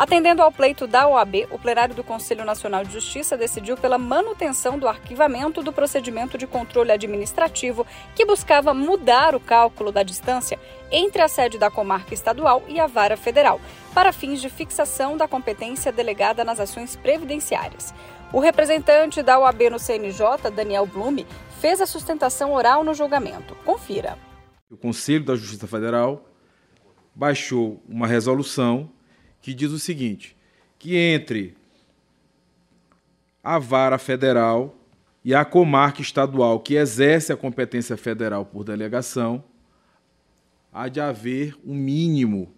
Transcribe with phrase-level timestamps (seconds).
[0.00, 4.78] Atendendo ao pleito da OAB, o plenário do Conselho Nacional de Justiça decidiu pela manutenção
[4.78, 7.86] do arquivamento do procedimento de controle administrativo
[8.16, 10.58] que buscava mudar o cálculo da distância
[10.90, 13.60] entre a sede da comarca estadual e a vara federal,
[13.92, 17.92] para fins de fixação da competência delegada nas ações previdenciárias.
[18.32, 21.26] O representante da OAB no CNJ, Daniel Blume,
[21.60, 23.54] fez a sustentação oral no julgamento.
[23.66, 24.16] Confira.
[24.70, 26.24] O Conselho da Justiça Federal
[27.14, 28.90] baixou uma resolução
[29.40, 30.36] que diz o seguinte:
[30.78, 31.56] que entre
[33.42, 34.76] a vara federal
[35.24, 39.44] e a comarca estadual que exerce a competência federal por delegação,
[40.72, 42.52] há de haver um mínimo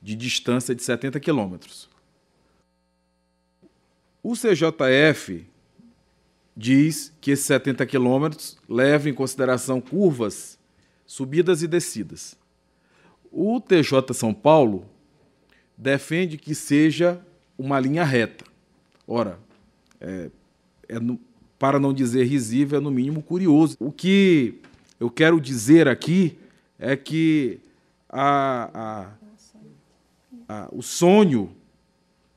[0.00, 1.88] de distância de 70 quilômetros.
[4.22, 5.46] O CJF
[6.56, 10.58] diz que esses 70 quilômetros levam em consideração curvas,
[11.06, 12.36] subidas e descidas.
[13.30, 14.86] O TJ São Paulo
[15.76, 17.20] defende que seja
[17.58, 18.44] uma linha reta.
[19.06, 19.38] Ora,
[20.00, 20.30] é,
[20.88, 21.18] é no,
[21.58, 23.76] para não dizer risível, é no mínimo curioso.
[23.78, 24.60] O que
[24.98, 26.38] eu quero dizer aqui
[26.78, 27.60] é que
[28.08, 29.08] a,
[30.48, 31.54] a, a, o sonho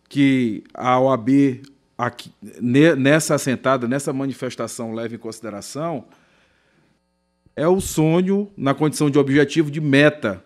[0.07, 1.61] que a OAB
[1.97, 6.05] aqui, nessa assentada, nessa manifestação leva em consideração,
[7.55, 10.43] é o sonho na condição de objetivo de meta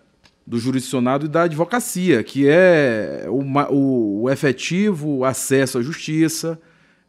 [0.50, 6.60] do jurisdicionado e da advocacia, que é o, o, efetivo acesso à justiça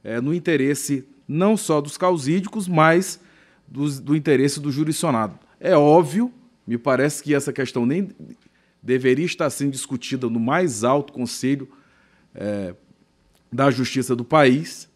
[0.05, 3.18] é, no interesse não só dos causídicos, mas
[3.66, 5.38] do, do interesse do jurisdicionado.
[5.58, 6.30] É óbvio,
[6.66, 8.11] me parece que essa questão nem
[8.83, 11.66] deveria estar sendo discutida no mais alto conselho
[12.34, 12.74] é,
[13.50, 14.86] da justiça do país.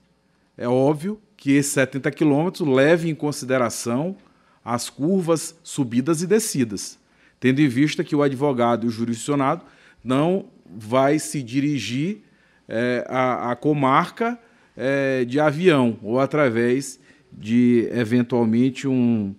[0.54, 4.14] É óbvio que esses 70 quilômetros levem em consideração
[4.62, 7.02] as curvas subidas e descidas
[7.38, 9.64] tendo em vista que o advogado e o jurisdicionado
[10.02, 12.22] não vai se dirigir
[12.68, 14.38] é, à, à, comarca
[14.76, 16.98] é, de avião ou através
[17.32, 19.34] de, eventualmente, um,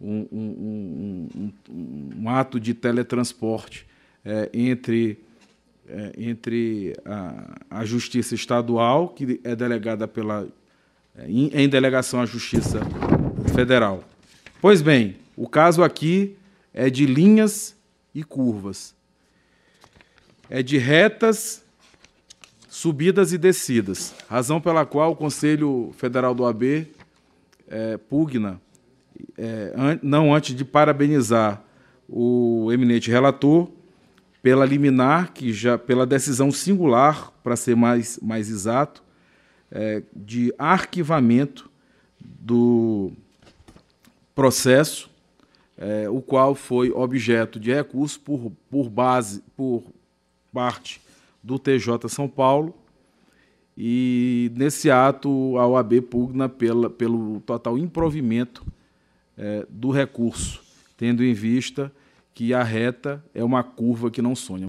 [0.00, 1.52] um, um,
[2.18, 3.86] um ato de teletransporte
[4.24, 5.18] é, entre,
[5.88, 10.46] é, entre a, a, Justiça Estadual, que é delegada pela,
[11.16, 12.80] é, em, em delegação à Justiça
[13.54, 14.02] Federal.
[14.60, 16.36] Pois bem, o caso aqui
[16.76, 17.74] é de linhas
[18.14, 18.94] e curvas.
[20.50, 21.64] É de retas,
[22.68, 24.14] subidas e descidas.
[24.28, 26.86] Razão pela qual o Conselho Federal do AB
[27.66, 28.60] é, pugna,
[29.38, 31.64] é, an não antes de parabenizar
[32.06, 33.70] o eminente relator
[34.42, 39.02] pela liminar, que já pela decisão singular, para ser mais, mais exato,
[39.72, 41.68] é, de arquivamento
[42.20, 43.10] do
[44.34, 45.10] processo
[45.78, 49.84] é, o qual foi objeto de recurso por, por base, por
[50.52, 51.00] parte
[51.42, 52.74] do TJ São Paulo.
[53.76, 58.64] E nesse ato a OAB pugna pela, pelo total improvimento
[59.36, 60.62] é, do recurso,
[60.96, 61.92] tendo em vista
[62.32, 64.66] que a reta é uma curva que não sonha.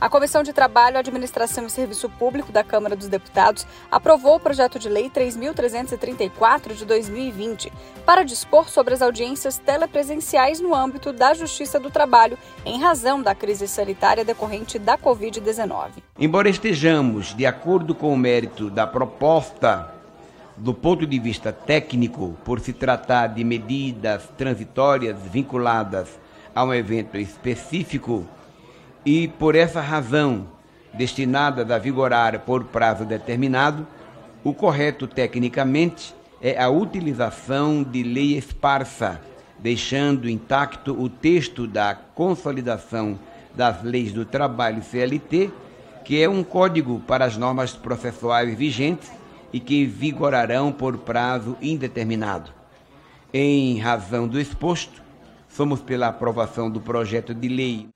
[0.00, 4.78] A Comissão de Trabalho, Administração e Serviço Público da Câmara dos Deputados aprovou o projeto
[4.78, 7.72] de lei 3.334 de 2020
[8.04, 13.34] para dispor sobre as audiências telepresenciais no âmbito da Justiça do Trabalho em razão da
[13.34, 16.02] crise sanitária decorrente da Covid-19.
[16.18, 19.94] Embora estejamos de acordo com o mérito da proposta
[20.56, 26.08] do ponto de vista técnico, por se tratar de medidas transitórias vinculadas
[26.54, 28.24] a um evento específico,
[29.04, 30.46] e, por essa razão,
[30.92, 33.86] destinada a vigorar por prazo determinado,
[34.42, 39.20] o correto tecnicamente é a utilização de lei esparsa,
[39.58, 43.18] deixando intacto o texto da consolidação
[43.54, 45.50] das leis do trabalho CLT,
[46.04, 49.10] que é um código para as normas processuais vigentes
[49.52, 52.50] e que vigorarão por prazo indeterminado.
[53.32, 55.02] Em razão do exposto,
[55.48, 57.93] somos pela aprovação do projeto de lei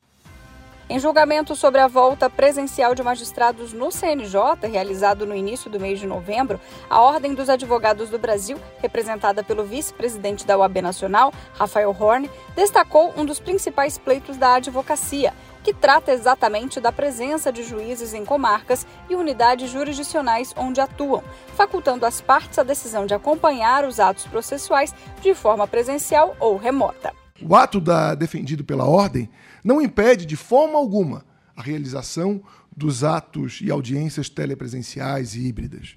[0.89, 6.01] em julgamento sobre a volta presencial de magistrados no CNJ, realizado no início do mês
[6.01, 6.59] de novembro,
[6.89, 13.13] a Ordem dos Advogados do Brasil, representada pelo vice-presidente da OAB Nacional, Rafael Horn, destacou
[13.17, 18.87] um dos principais pleitos da advocacia, que trata exatamente da presença de juízes em comarcas
[19.11, 21.23] e unidades jurisdicionais onde atuam,
[21.55, 27.13] facultando às partes a decisão de acompanhar os atos processuais de forma presencial ou remota.
[27.41, 29.29] O ato da, defendido pela ordem
[29.63, 31.25] não impede de forma alguma
[31.57, 32.43] a realização
[32.77, 35.97] dos atos e audiências telepresenciais e híbridas.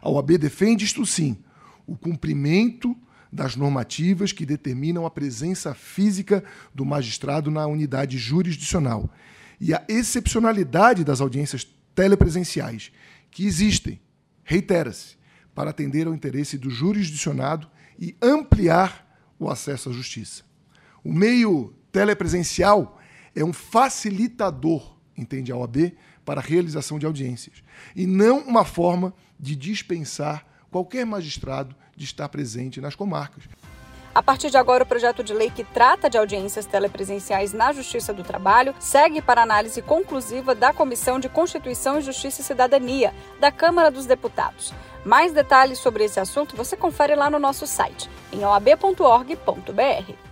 [0.00, 1.36] A OAB defende, isto sim,
[1.86, 2.96] o cumprimento
[3.32, 6.44] das normativas que determinam a presença física
[6.74, 9.10] do magistrado na unidade jurisdicional
[9.60, 12.90] e a excepcionalidade das audiências telepresenciais,
[13.30, 14.00] que existem,
[14.44, 15.16] reitera-se,
[15.54, 19.06] para atender ao interesse do jurisdicionado e ampliar
[19.38, 20.42] o acesso à justiça.
[21.04, 22.98] O meio telepresencial
[23.34, 25.92] é um facilitador, entende a OAB,
[26.24, 27.62] para a realização de audiências,
[27.96, 33.44] e não uma forma de dispensar qualquer magistrado de estar presente nas comarcas.
[34.14, 38.12] A partir de agora, o projeto de lei que trata de audiências telepresenciais na Justiça
[38.12, 43.50] do Trabalho segue para análise conclusiva da Comissão de Constituição e Justiça e Cidadania da
[43.50, 44.74] Câmara dos Deputados.
[45.04, 50.31] Mais detalhes sobre esse assunto você confere lá no nosso site, em oab.org.br.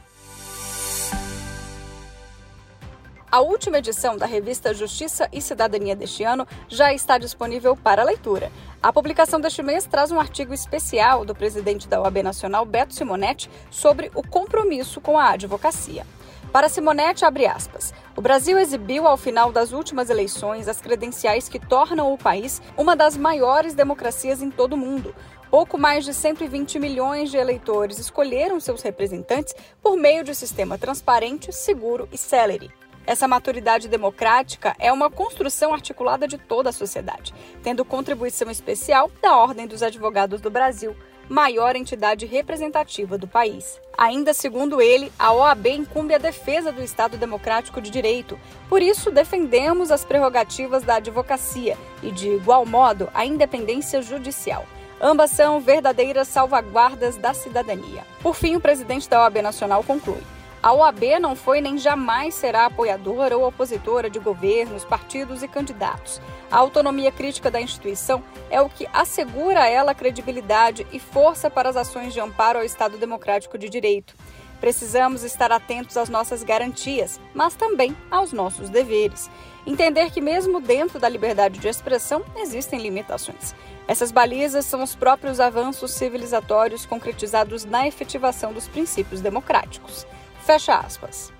[3.32, 8.50] A última edição da revista Justiça e Cidadania deste ano já está disponível para leitura.
[8.82, 13.48] A publicação deste mês traz um artigo especial do presidente da OAB Nacional, Beto Simonetti,
[13.70, 16.04] sobre o compromisso com a advocacia.
[16.52, 21.60] Para Simonetti, abre aspas, o Brasil exibiu ao final das últimas eleições as credenciais que
[21.60, 25.14] tornam o país uma das maiores democracias em todo o mundo.
[25.48, 30.76] Pouco mais de 120 milhões de eleitores escolheram seus representantes por meio de um sistema
[30.76, 32.72] transparente, seguro e célere.
[33.10, 39.36] Essa maturidade democrática é uma construção articulada de toda a sociedade, tendo contribuição especial da
[39.36, 40.94] Ordem dos Advogados do Brasil,
[41.28, 43.80] maior entidade representativa do país.
[43.98, 48.38] Ainda segundo ele, a OAB incumbe a defesa do Estado Democrático de Direito.
[48.68, 54.64] Por isso, defendemos as prerrogativas da advocacia e, de igual modo, a independência judicial.
[55.00, 58.04] Ambas são verdadeiras salvaguardas da cidadania.
[58.22, 60.22] Por fim, o presidente da OAB Nacional conclui.
[60.62, 66.20] A OAB não foi nem jamais será apoiadora ou opositora de governos, partidos e candidatos.
[66.50, 71.70] A autonomia crítica da instituição é o que assegura a ela credibilidade e força para
[71.70, 74.14] as ações de amparo ao Estado Democrático de Direito.
[74.60, 79.30] Precisamos estar atentos às nossas garantias, mas também aos nossos deveres.
[79.66, 83.54] Entender que, mesmo dentro da liberdade de expressão, existem limitações.
[83.88, 90.06] Essas balizas são os próprios avanços civilizatórios concretizados na efetivação dos princípios democráticos.
[90.40, 91.32] Fecha aspas.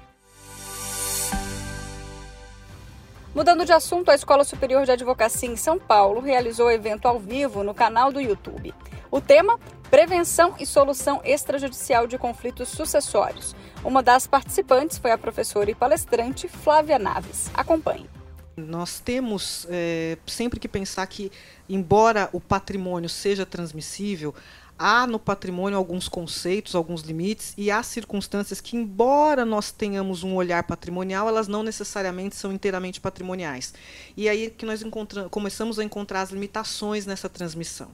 [3.35, 7.62] Mudando de assunto, a Escola Superior de Advocacia em São Paulo realizou evento ao vivo
[7.62, 8.75] no canal do YouTube.
[9.11, 9.58] O tema:
[9.88, 13.55] Prevenção e Solução Extrajudicial de Conflitos Sucessórios.
[13.85, 17.50] Uma das participantes foi a professora e palestrante Flávia Naves.
[17.55, 18.08] Acompanhe.
[18.56, 21.31] Nós temos é, sempre que pensar que,
[21.69, 24.35] embora o patrimônio seja transmissível,
[24.81, 30.35] há no patrimônio alguns conceitos, alguns limites, e há circunstâncias que, embora nós tenhamos um
[30.35, 33.75] olhar patrimonial, elas não necessariamente são inteiramente patrimoniais.
[34.17, 34.82] E aí que nós
[35.31, 37.91] começamos a encontrar as limitações nessa transmissão.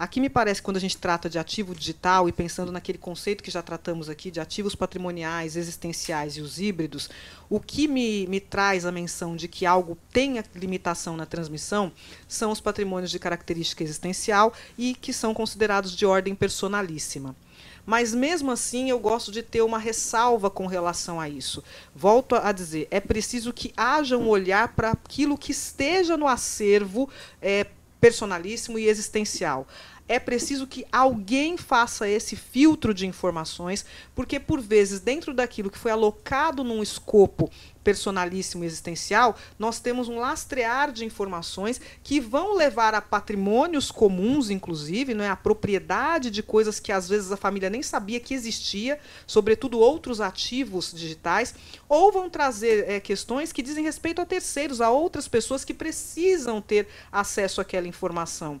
[0.00, 3.50] Aqui me parece, quando a gente trata de ativo digital e pensando naquele conceito que
[3.50, 7.10] já tratamos aqui de ativos patrimoniais, existenciais e os híbridos,
[7.50, 11.92] o que me, me traz a menção de que algo tenha limitação na transmissão
[12.26, 17.36] são os patrimônios de característica existencial e que são considerados de ordem personalíssima.
[17.84, 21.62] Mas mesmo assim, eu gosto de ter uma ressalva com relação a isso.
[21.94, 27.10] Volto a dizer, é preciso que haja um olhar para aquilo que esteja no acervo
[27.42, 27.66] é,
[28.00, 29.66] personalíssimo e existencial
[30.10, 35.78] é preciso que alguém faça esse filtro de informações, porque por vezes dentro daquilo que
[35.78, 37.48] foi alocado num escopo
[37.84, 45.14] personalíssimo existencial, nós temos um lastrear de informações que vão levar a patrimônios comuns, inclusive,
[45.14, 48.98] não é a propriedade de coisas que às vezes a família nem sabia que existia,
[49.28, 51.54] sobretudo outros ativos digitais,
[51.88, 56.60] ou vão trazer é, questões que dizem respeito a terceiros, a outras pessoas que precisam
[56.60, 58.60] ter acesso àquela informação.